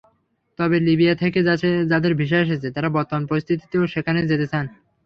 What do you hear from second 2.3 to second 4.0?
এসেছে, তাঁরা বর্তমান পরিস্থিতিতেও